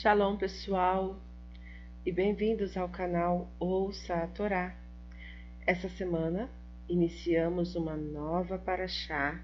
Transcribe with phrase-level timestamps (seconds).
[0.00, 1.20] Shalom pessoal
[2.06, 4.74] e bem-vindos ao canal Ouça a Torá.
[5.66, 6.48] Essa semana
[6.88, 9.38] iniciamos uma nova paraxá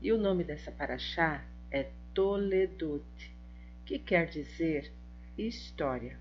[0.00, 3.04] e o nome dessa paraxá é Toledot,
[3.84, 4.90] que quer dizer
[5.36, 6.18] história.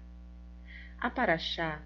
[0.99, 1.81] A paraxá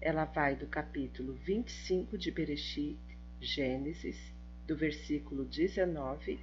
[0.00, 3.00] ela vai do capítulo 25 de Bereshit,
[3.40, 4.32] Gênesis,
[4.64, 6.38] do versículo 19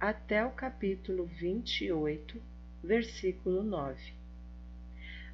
[0.00, 2.40] até o capítulo 28,
[2.82, 4.19] versículo 9.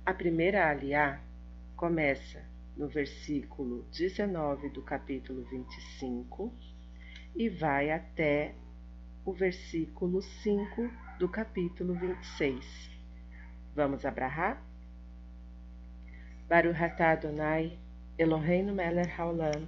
[0.07, 1.21] A primeira aliá
[1.75, 2.41] começa
[2.77, 6.55] no versículo 19 do capítulo 25
[7.35, 8.55] e vai até
[9.25, 10.89] o versículo 5
[11.19, 12.89] do capítulo 26.
[13.75, 14.63] Vamos abrahar?
[16.49, 17.77] Baruch atah Adonai,
[18.17, 19.67] Eloheinu melech haolam,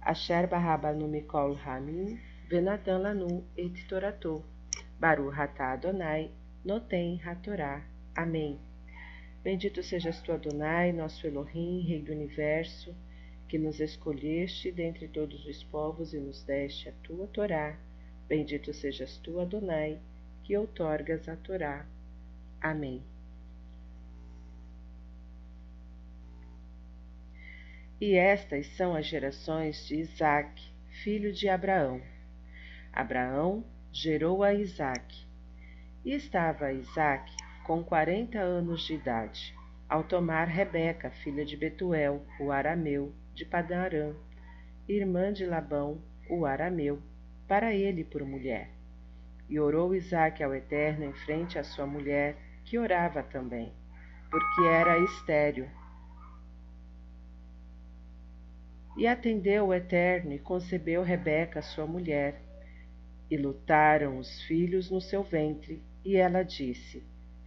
[0.00, 4.44] asher barabanu mikol hamim, venatan lanu et torato.
[5.00, 6.30] Baruch atah Adonai,
[6.64, 7.82] noten hatorá.
[8.14, 8.60] Amém.
[9.44, 12.96] Bendito sejas tu, Adonai, nosso Elohim, Rei do Universo,
[13.46, 17.78] que nos escolheste dentre todos os povos e nos deste a tua Torá.
[18.26, 20.00] Bendito sejas tu, Adonai,
[20.44, 21.86] que outorgas a Torá.
[22.58, 23.02] Amém.
[28.00, 32.00] E estas são as gerações de Isaque, filho de Abraão.
[32.90, 35.26] Abraão gerou a Isaque.
[36.02, 39.54] E estava Isaque com quarenta anos de idade,
[39.88, 44.12] ao tomar Rebeca, filha de Betuel, o arameu, de Padarã,
[44.86, 45.98] irmã de Labão,
[46.28, 47.00] o arameu,
[47.48, 48.68] para ele por mulher.
[49.48, 53.72] E orou Isaque ao Eterno em frente à sua mulher, que orava também,
[54.30, 55.66] porque era estéril.
[58.94, 62.42] E atendeu o Eterno e concebeu Rebeca, sua mulher.
[63.30, 67.02] E lutaram os filhos no seu ventre, e ela disse: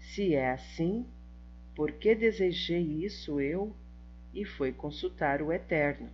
[0.08, 1.05] se é assim,
[1.75, 3.75] por que desejei isso eu?
[4.33, 6.09] E foi consultar o Eterno.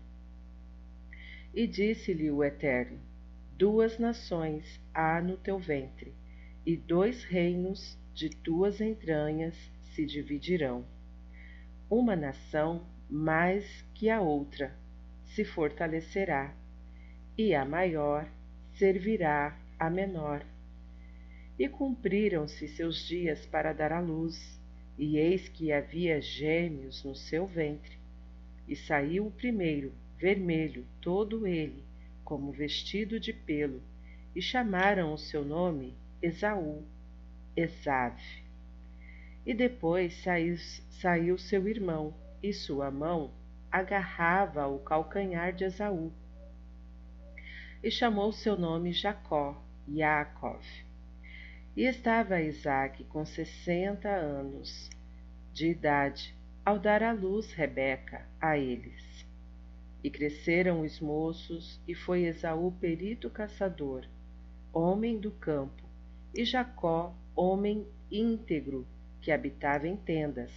[1.53, 2.99] E disse-lhe o Eterno:
[3.57, 6.13] Duas nações há no teu ventre,
[6.65, 9.55] e dois reinos de tuas entranhas
[9.93, 10.85] se dividirão.
[11.89, 14.75] Uma nação mais que a outra
[15.25, 16.53] se fortalecerá,
[17.37, 18.27] e a maior
[18.73, 20.43] servirá à menor
[21.57, 24.59] e cumpriram-se seus dias para dar à luz,
[24.97, 27.97] e eis que havia gêmeos no seu ventre.
[28.67, 31.83] E saiu o primeiro, vermelho, todo ele,
[32.23, 33.81] como vestido de pelo,
[34.35, 36.83] e chamaram o seu nome Esaú,
[37.55, 38.43] Esave.
[39.45, 40.55] E depois saiu,
[40.89, 43.31] saiu seu irmão, e sua mão
[43.71, 46.11] agarrava o calcanhar de Esaú.
[47.83, 50.63] E chamou seu nome Jacó, Yaakov.
[51.75, 54.91] E estava Isaque com sessenta anos
[55.51, 59.25] de idade ao dar à luz Rebeca a eles.
[60.03, 64.05] E cresceram os moços, e foi Esaú perito caçador,
[64.71, 65.83] homem do campo,
[66.31, 68.85] e Jacó, homem íntegro,
[69.19, 70.51] que habitava em tendas,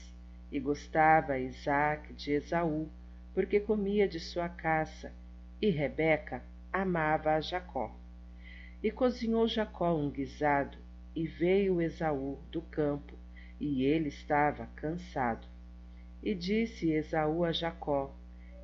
[0.53, 2.91] e gostava Isaque de Esaú,
[3.33, 5.11] porque comia de sua caça,
[5.63, 7.97] e Rebeca amava a Jacó.
[8.83, 10.85] E cozinhou Jacó um guisado,
[11.17, 13.15] e veio Esaú do campo,
[13.59, 15.49] e ele estava cansado.
[16.23, 18.15] E disse Esaú a Jacó: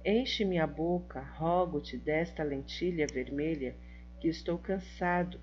[0.04, 3.74] Enche-me a boca, rogo-te desta lentilha vermelha,
[4.20, 5.40] que estou cansado.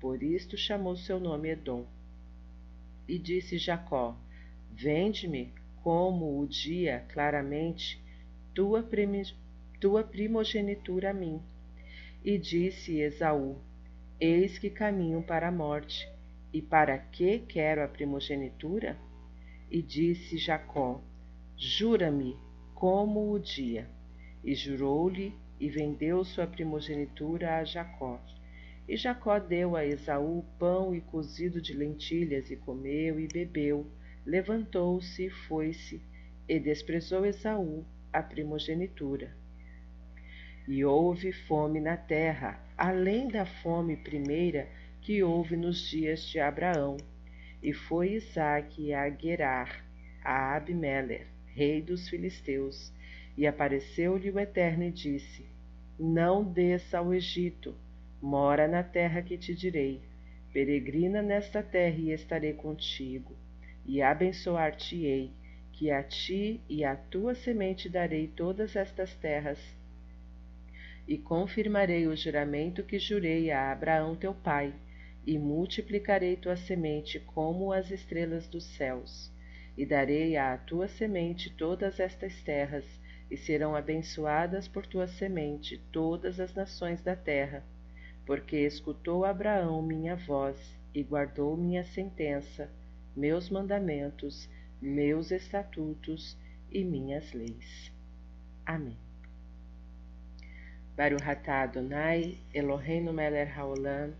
[0.00, 1.86] Por isto chamou seu nome Edom.
[3.06, 4.16] E disse Jacó:
[4.72, 8.02] Vende-me, como o dia claramente,
[8.52, 8.84] tua,
[9.78, 11.40] tua primogenitura a mim.
[12.24, 13.56] E disse Esaú:
[14.18, 16.10] Eis que caminho para a morte
[16.52, 18.98] e para que quero a primogenitura?
[19.70, 21.00] E disse Jacó:
[21.56, 22.36] Jura-me
[22.74, 23.88] como o dia.
[24.42, 28.18] E jurou-lhe e vendeu sua primogenitura a Jacó.
[28.88, 33.86] E Jacó deu a Esaú pão e cozido de lentilhas, e comeu e bebeu.
[34.26, 36.02] Levantou-se e foi-se,
[36.48, 39.36] e desprezou Esaú a primogenitura.
[40.66, 44.68] E houve fome na terra, além da fome primeira
[45.02, 46.96] que houve nos dias de Abraão.
[47.62, 49.84] E foi Isaque a Gerar,
[50.24, 52.92] a Abimeler, rei dos filisteus,
[53.36, 55.46] e apareceu-lhe o Eterno e disse:
[55.98, 57.74] Não desça ao Egito,
[58.20, 60.00] mora na terra que te direi.
[60.52, 63.36] Peregrina nesta terra e estarei contigo,
[63.86, 65.30] e abençoar-te-ei,
[65.72, 69.58] que a ti e à tua semente darei todas estas terras.
[71.06, 74.74] E confirmarei o juramento que jurei a Abraão teu pai,
[75.26, 79.30] e multiplicarei tua semente como as estrelas dos céus,
[79.76, 82.84] e darei à tua semente todas estas terras,
[83.30, 87.64] e serão abençoadas por tua semente todas as nações da terra,
[88.26, 90.56] porque escutou Abraão minha voz
[90.94, 92.68] e guardou minha sentença,
[93.16, 94.48] meus mandamentos,
[94.80, 96.36] meus estatutos
[96.70, 97.92] e minhas leis.
[98.66, 98.96] Amém.
[100.96, 104.12] Baruch atah Adonai, Eloheinu melech haolam,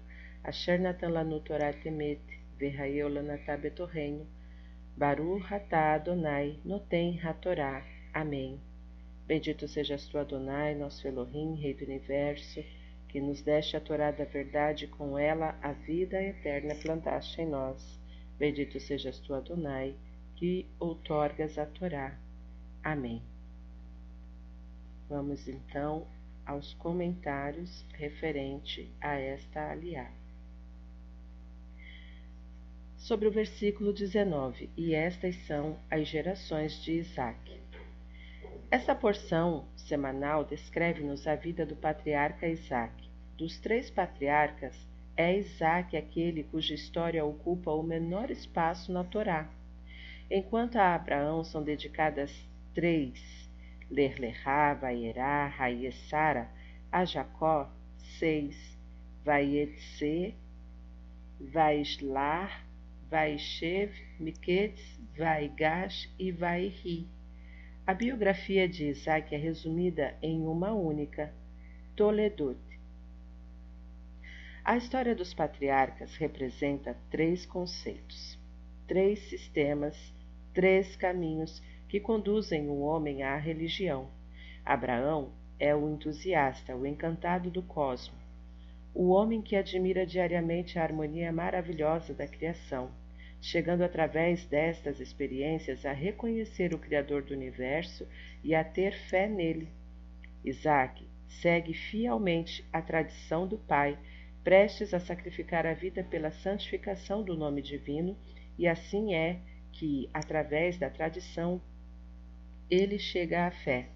[0.45, 2.21] asher natan lanu Torah temet,
[3.63, 4.27] betorreino,
[4.97, 7.83] Baruch atah Adonai, noten hatorá.
[8.13, 8.61] Amém.
[9.27, 12.63] Bendito sejas tu, Adonai, nosso Elohim, Rei do Universo,
[13.09, 17.99] que nos deste a Torá da verdade, com ela a vida eterna plantaste em nós.
[18.39, 19.95] Bendito sejas tu, Adonai,
[20.37, 22.19] que outorgas a Torá.
[22.83, 23.23] Amém.
[25.09, 26.07] Vamos então
[26.45, 30.30] aos comentários referente a esta aliada.
[33.01, 37.59] Sobre o versículo 19, e estas são as gerações de Isaac.
[38.71, 42.93] Essa porção semanal descreve-nos a vida do patriarca Isaac.
[43.39, 44.77] Dos três patriarcas,
[45.17, 49.49] é Isaac aquele cuja história ocupa o menor espaço na Torá.
[50.31, 52.31] Enquanto a Abraão são dedicadas
[52.75, 53.49] três,
[53.91, 56.51] Lerlerá, Vaierá, Raiessara,
[56.93, 57.73] a Jacó,
[58.19, 58.79] seis,
[59.25, 60.35] Vaietse,
[61.41, 62.69] Vaislar,
[63.11, 67.09] Vaishev, Miquetes, Vaigash e Vairi.
[67.85, 71.35] A biografia de Isaac é resumida em uma única,
[71.97, 72.57] Toledot.
[74.65, 78.39] A história dos patriarcas representa três conceitos,
[78.87, 80.15] três sistemas,
[80.55, 84.09] três caminhos que conduzem o homem à religião.
[84.65, 88.15] Abraão é o entusiasta, o encantado do cosmo,
[88.95, 93.00] o homem que admira diariamente a harmonia maravilhosa da criação,
[93.41, 98.07] chegando através destas experiências a reconhecer o Criador do universo
[98.45, 99.69] e a ter fé nele.
[100.45, 103.99] Isaac segue fielmente a tradição do pai,
[104.45, 108.17] prestes a sacrificar a vida pela santificação do nome divino,
[108.59, 109.39] e assim é
[109.73, 111.61] que, através da tradição,
[112.71, 113.89] ele chega à fé.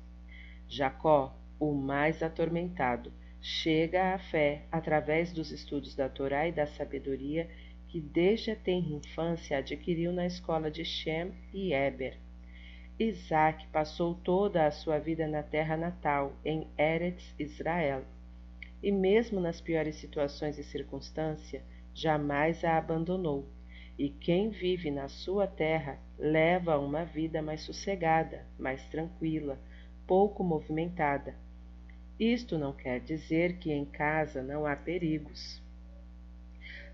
[0.68, 7.48] Jacó, o mais atormentado, chega à fé através dos estudos da Torá e da sabedoria
[7.94, 12.18] que desde a tenra infância adquiriu na escola de Shem e Eber.
[12.98, 18.02] Isaac passou toda a sua vida na terra natal, em Eretz Israel,
[18.82, 21.62] e mesmo nas piores situações e circunstâncias,
[21.94, 23.46] jamais a abandonou
[23.96, 29.56] e quem vive na sua terra leva uma vida mais sossegada, mais tranquila,
[30.04, 31.36] pouco movimentada.
[32.18, 35.62] Isto não quer dizer que em casa não há perigos.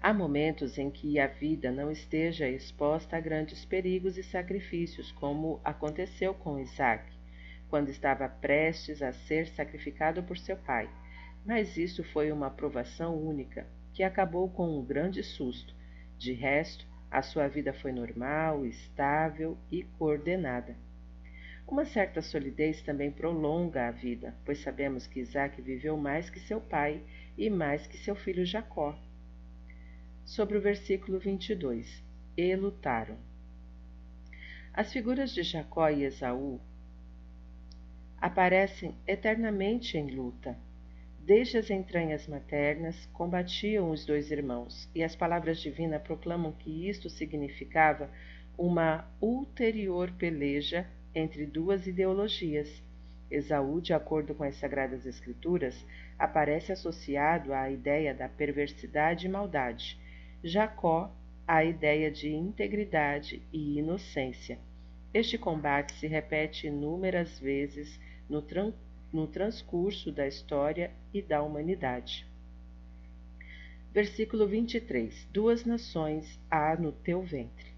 [0.03, 5.61] Há momentos em que a vida não esteja exposta a grandes perigos e sacrifícios, como
[5.63, 7.05] aconteceu com Isaac,
[7.69, 10.89] quando estava prestes a ser sacrificado por seu pai.
[11.45, 15.75] Mas isso foi uma provação única, que acabou com um grande susto.
[16.17, 20.75] De resto, a sua vida foi normal, estável e coordenada.
[21.69, 26.59] Uma certa solidez também prolonga a vida, pois sabemos que Isaac viveu mais que seu
[26.59, 27.03] pai
[27.37, 28.99] e mais que seu filho Jacó.
[30.31, 32.05] Sobre o versículo 22,
[32.37, 33.17] e lutaram.
[34.73, 36.61] As figuras de Jacó e Esaú
[38.17, 40.57] aparecem eternamente em luta
[41.19, 47.11] Desde as entranhas maternas combatiam os dois irmãos, e as palavras divinas proclamam que isto
[47.11, 48.09] significava
[48.57, 52.81] uma ulterior peleja entre duas ideologias.
[53.29, 55.85] Esaú, de acordo com as Sagradas Escrituras,
[56.17, 59.99] aparece associado à ideia da perversidade e maldade.
[60.43, 61.15] Jacó,
[61.47, 64.59] à ideia de integridade e inocência.
[65.13, 68.43] Este combate se repete inúmeras vezes no,
[69.13, 72.27] no transcurso da história e da humanidade.
[73.93, 77.75] Versículo 23: Duas nações há no teu ventre.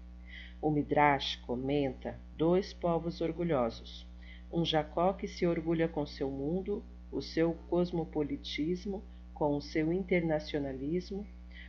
[0.61, 4.07] O Midrash comenta dois povos orgulhosos:
[4.49, 9.03] um Jacó que se orgulha com seu mundo, o seu cosmopolitismo,
[9.33, 11.27] com o seu internacionalismo,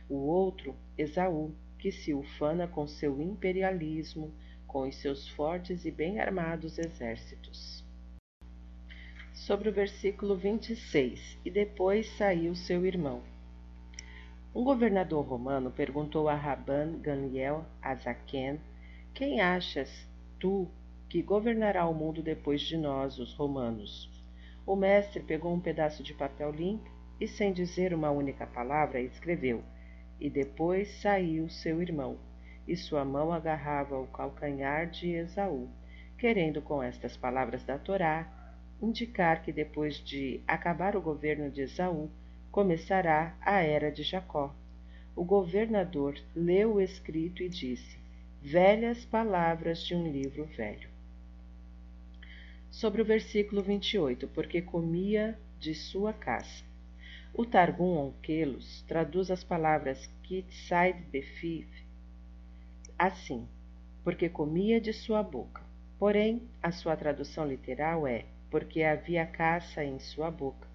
[0.09, 4.33] o outro, Esaú, que se ufana com seu imperialismo,
[4.67, 7.85] com os seus fortes e bem armados exércitos
[9.35, 13.21] sobre o versículo 26, e depois saiu seu irmão.
[14.55, 18.59] Um governador romano perguntou a Raban Gamliel Azaken:
[19.13, 20.07] Quem achas
[20.39, 20.67] tu
[21.09, 24.09] que governará o mundo depois de nós, os romanos?
[24.65, 29.61] O mestre pegou um pedaço de papel limpo e, sem dizer uma única palavra, escreveu:
[30.19, 32.17] E depois saiu seu irmão.
[32.67, 35.69] e sua mão agarrava o calcanhar de Esaú,
[36.17, 38.27] querendo com estas palavras da Torá
[38.81, 42.09] indicar que depois de acabar o governo de Esaú,
[42.51, 44.53] começará a era de Jacó.
[45.15, 47.97] O governador leu o escrito e disse:
[48.41, 50.89] Velhas palavras de um livro velho.
[52.69, 56.63] Sobre o versículo 28, porque comia de sua caça.
[57.37, 61.67] O Targum Onkelos traduz as palavras Kitsaid Befiv
[62.97, 63.45] assim,
[64.05, 65.61] porque comia de sua boca.
[65.99, 70.65] Porém, a sua tradução literal é porque havia caça em sua boca.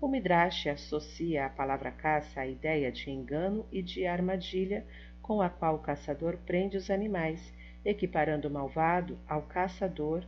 [0.00, 4.84] O Midrash associa a palavra caça à ideia de engano e de armadilha
[5.22, 7.54] com a qual o caçador prende os animais,
[7.84, 10.24] equiparando o malvado ao caçador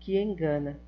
[0.00, 0.78] que engana,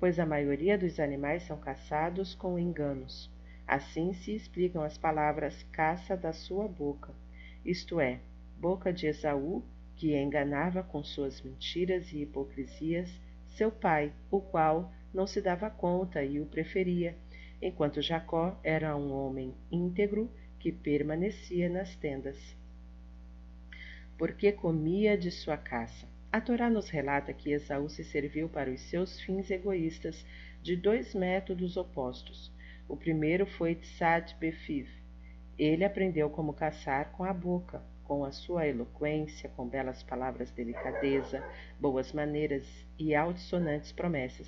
[0.00, 3.30] pois a maioria dos animais são caçados com enganos.
[3.66, 7.14] Assim se explicam as palavras caça da sua boca,
[7.64, 8.20] isto é,
[8.58, 9.62] boca de Esaú,
[9.96, 13.08] que enganava com suas mentiras e hipocrisias
[13.52, 17.16] seu pai, o qual não se dava conta e o preferia,
[17.60, 22.56] enquanto Jacó era um homem íntegro que permanecia nas tendas.
[24.16, 26.06] Porque comia de sua caça.
[26.32, 30.24] A Torá nos relata que Esaú se serviu para os seus fins egoístas
[30.62, 32.50] de dois métodos opostos.
[32.92, 34.86] O primeiro foi Tzad Befiv.
[35.58, 40.56] Ele aprendeu como caçar com a boca, com a sua eloquência, com belas palavras de
[40.56, 41.42] delicadeza,
[41.80, 42.66] boas maneiras
[42.98, 44.46] e altissonantes promessas,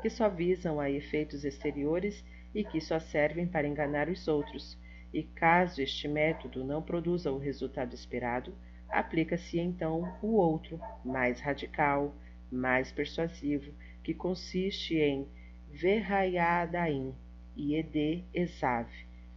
[0.00, 2.24] que só visam a efeitos exteriores
[2.54, 4.78] e que só servem para enganar os outros.
[5.12, 8.54] E caso este método não produza o resultado esperado,
[8.88, 12.14] aplica-se então o outro, mais radical,
[12.48, 13.74] mais persuasivo,
[14.04, 15.26] que consiste em
[15.68, 17.12] Verraiadaim
[17.56, 18.88] e Ede Esav,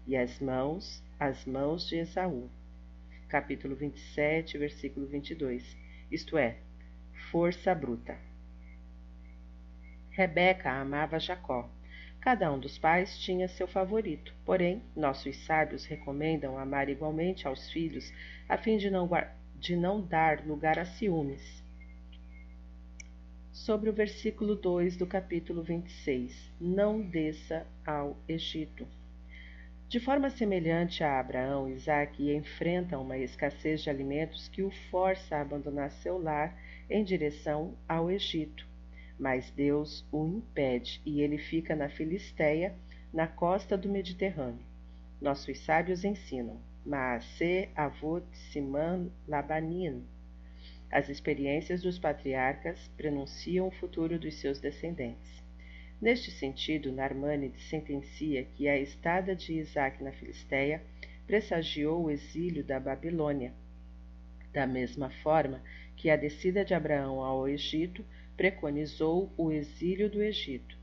[0.07, 2.49] e as mãos, as mãos de Esaú.
[3.27, 5.75] Capítulo 27, versículo 22.
[6.11, 6.57] Isto é,
[7.31, 8.17] força bruta.
[10.11, 11.69] Rebeca amava Jacó.
[12.21, 18.11] Cada um dos pais tinha seu favorito, porém, nossos sábios recomendam amar igualmente aos filhos,
[18.47, 19.09] a fim de não,
[19.59, 21.64] de não dar lugar a ciúmes.
[23.55, 28.85] Sobre o versículo 2 do capítulo 26: Não desça ao Egito.
[29.87, 35.41] De forma semelhante a Abraão, Isaac enfrenta uma escassez de alimentos que o força a
[35.41, 36.53] abandonar seu lar
[36.89, 38.67] em direção ao Egito.
[39.17, 42.75] Mas Deus o impede e ele fica na Filisteia,
[43.13, 44.65] na costa do Mediterrâneo.
[45.21, 50.03] Nossos sábios ensinam: Maase Avot Siman Labanin.
[50.91, 55.43] As experiências dos patriarcas prenunciam o futuro dos seus descendentes.
[56.01, 60.83] Neste sentido, Narmânides sentencia que a estada de Isaac na Filisteia
[61.25, 63.53] pressagiou o exílio da Babilônia,
[64.53, 65.61] da mesma forma
[65.95, 68.05] que a descida de Abraão ao Egito
[68.37, 70.77] preconizou o exílio do Egito.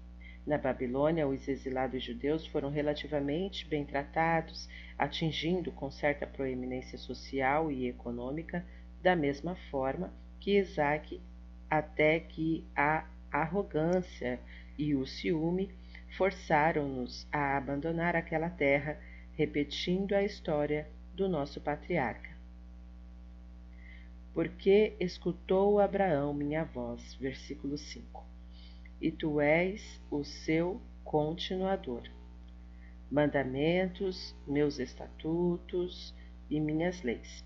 [0.45, 4.69] Na Babilônia, os exilados judeus foram relativamente bem tratados,
[4.99, 8.67] atingindo com certa proeminência social e econômica,
[9.03, 11.21] da mesma forma que Isaac,
[11.69, 14.39] até que a arrogância
[14.79, 15.71] e o ciúme
[16.17, 19.01] forçaram-nos a abandonar aquela terra,
[19.35, 22.31] repetindo a história do nosso patriarca.
[24.35, 28.25] Porque escutou Abraão minha voz, versículo 5.
[29.01, 32.03] E tu és o seu continuador.
[33.11, 36.15] Mandamentos, meus estatutos
[36.49, 37.45] e minhas leis.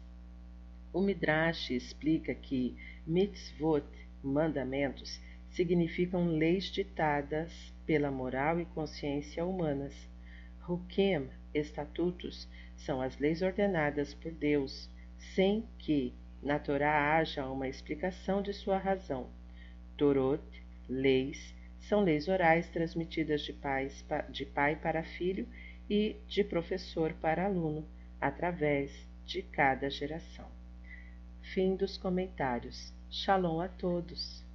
[0.96, 2.74] O Midrash explica que
[3.06, 3.84] mitzvot,
[4.22, 7.52] mandamentos, significam leis ditadas
[7.84, 9.92] pela moral e consciência humanas.
[10.66, 12.48] Hukim, estatutos,
[12.78, 14.88] são as leis ordenadas por Deus,
[15.18, 19.28] sem que na Torá haja uma explicação de sua razão.
[19.98, 20.40] Torot,
[20.88, 25.46] leis, são leis orais transmitidas de, pais, de pai para filho
[25.90, 27.86] e de professor para aluno,
[28.18, 28.90] através
[29.26, 30.55] de cada geração.
[31.52, 32.92] Fim dos comentários.
[33.08, 34.45] Shalom a todos.